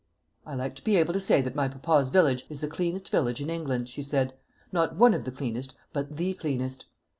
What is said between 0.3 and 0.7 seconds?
"I